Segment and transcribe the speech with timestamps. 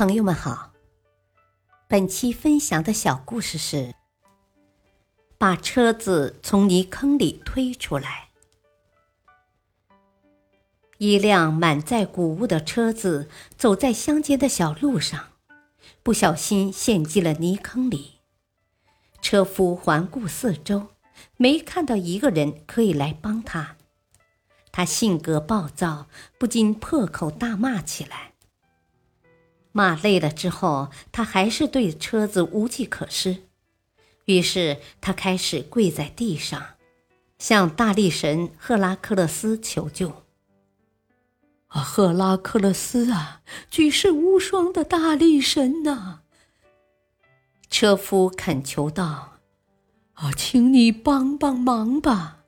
[0.00, 0.72] 朋友们好，
[1.86, 3.94] 本期分享的小故事是：
[5.36, 8.30] 把车子从泥坑里推出来。
[10.96, 13.28] 一辆满载谷物的车子
[13.58, 15.32] 走在乡间的小路上，
[16.02, 18.20] 不小心陷进了泥坑里。
[19.20, 20.86] 车夫环顾四周，
[21.36, 23.76] 没看到一个人可以来帮他。
[24.72, 26.06] 他性格暴躁，
[26.38, 28.29] 不禁破口大骂起来。
[29.72, 33.44] 骂累了之后，他还是对车子无计可施，
[34.24, 36.60] 于是他开始跪在地上，
[37.38, 40.24] 向大力神赫拉克勒斯求救。
[41.68, 46.22] 啊，赫拉克勒斯啊，举世无双的大力神呐！
[47.70, 49.38] 车夫恳求道
[50.14, 52.38] ：“啊，请你帮帮忙吧，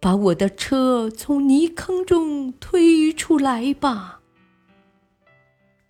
[0.00, 4.20] 把我的车从泥坑中推出来吧。”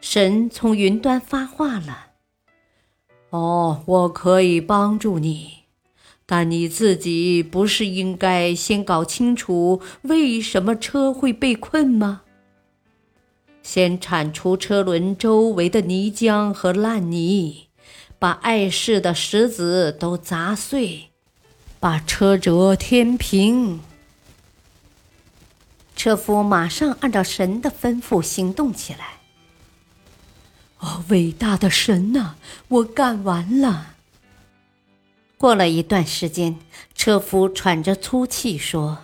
[0.02, 2.08] 神从云端发话了
[3.30, 5.60] ：“哦，我可以帮助你，
[6.26, 12.22] 但你自己不是应该先搞清楚为什么车会被困吗？
[13.62, 17.68] 先铲除车轮周围的泥浆和烂泥，
[18.18, 21.10] 把碍事的石子都砸碎，
[21.78, 23.78] 把车辙填平。”
[25.94, 29.21] 车夫马上按照神的吩咐行动起来。
[30.82, 32.34] 哦，伟大的神呐！
[32.66, 33.94] 我干完了。
[35.38, 36.58] 过了一段时间，
[36.92, 38.98] 车夫喘着粗气说：“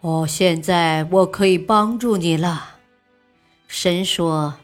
[0.00, 2.76] 哦，现在我可以帮助你了。”
[3.66, 4.56] 神说：“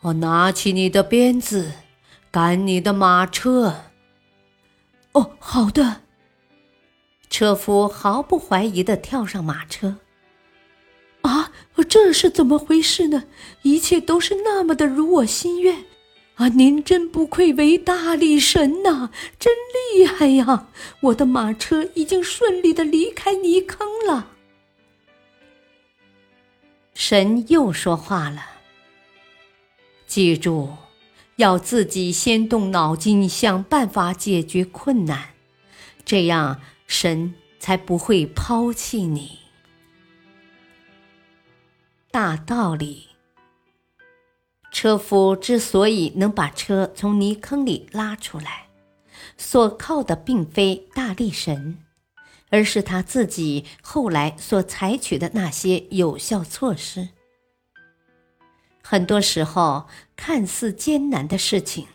[0.00, 1.72] 我拿起你的鞭子，
[2.30, 3.74] 赶你的马车。”
[5.12, 6.00] 哦，好的。
[7.28, 9.96] 车夫毫不怀疑的跳上马车。
[11.92, 13.24] 这是怎么回事呢？
[13.60, 15.84] 一切都是那么的如我心愿，
[16.36, 19.52] 啊，您真不愧为大力神呐，真
[19.94, 20.68] 厉害呀！
[21.00, 24.30] 我的马车已经顺利的离开泥坑了。
[26.94, 28.42] 神又说话了
[30.08, 30.70] ：“记住，
[31.36, 35.34] 要自己先动脑筋想办法解决困难，
[36.06, 39.40] 这样神才不会抛弃你。”
[42.12, 43.08] 大道理。
[44.70, 48.68] 车夫之所以能把车从泥坑里拉出来，
[49.38, 51.78] 所靠的并非大力神，
[52.50, 57.08] 而是他自己后来所采取的那些有效措施。
[58.82, 61.86] 很多时候，看似艰难的事情，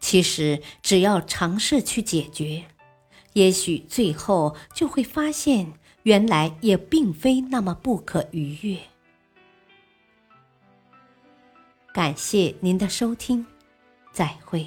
[0.00, 2.64] 其实只要尝试去解决，
[3.34, 8.78] 也许最后就会发现，原来也并非那么不可逾越。
[11.96, 13.46] 感谢您的收听，
[14.12, 14.66] 再会。